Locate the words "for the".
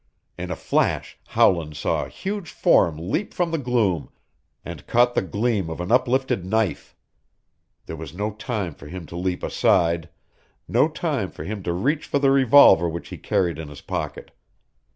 12.07-12.31